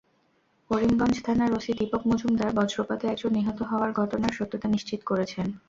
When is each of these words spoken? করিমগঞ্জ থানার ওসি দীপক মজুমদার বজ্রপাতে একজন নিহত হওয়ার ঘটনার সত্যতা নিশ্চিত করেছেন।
করিমগঞ্জ 0.69 1.17
থানার 1.25 1.51
ওসি 1.53 1.71
দীপক 1.73 2.01
মজুমদার 2.09 2.51
বজ্রপাতে 2.57 3.05
একজন 3.07 3.31
নিহত 3.37 3.59
হওয়ার 3.61 3.91
ঘটনার 3.99 4.37
সত্যতা 4.37 4.67
নিশ্চিত 4.67 5.01
করেছেন। 5.03 5.47